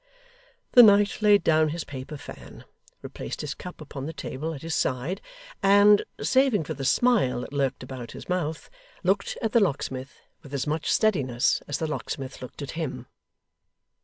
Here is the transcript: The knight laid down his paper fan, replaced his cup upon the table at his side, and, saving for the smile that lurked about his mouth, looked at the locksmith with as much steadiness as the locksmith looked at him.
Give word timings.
The 0.71 0.81
knight 0.81 1.21
laid 1.21 1.43
down 1.43 1.69
his 1.69 1.83
paper 1.83 2.17
fan, 2.17 2.65
replaced 3.03 3.41
his 3.41 3.53
cup 3.53 3.79
upon 3.79 4.07
the 4.07 4.13
table 4.13 4.51
at 4.51 4.63
his 4.63 4.73
side, 4.73 5.21
and, 5.61 6.03
saving 6.19 6.63
for 6.63 6.73
the 6.73 6.83
smile 6.85 7.41
that 7.41 7.53
lurked 7.53 7.83
about 7.83 8.13
his 8.13 8.27
mouth, 8.27 8.71
looked 9.03 9.37
at 9.43 9.51
the 9.51 9.59
locksmith 9.59 10.15
with 10.41 10.55
as 10.55 10.65
much 10.65 10.91
steadiness 10.91 11.61
as 11.67 11.77
the 11.77 11.85
locksmith 11.85 12.41
looked 12.41 12.63
at 12.63 12.71
him. 12.71 13.05